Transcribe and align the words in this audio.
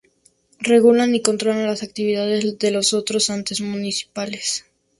Regulan 0.61 1.13
y 1.13 1.21
controlan 1.21 1.67
las 1.67 1.83
actividades 1.83 2.57
de 2.57 2.71
los 2.71 2.91
otros 2.95 3.29
entes 3.29 3.61
municipales. 3.61 4.65